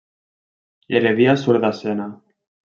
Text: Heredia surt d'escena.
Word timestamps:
Heredia 0.99 1.37
surt 1.43 1.69
d'escena. 1.69 2.11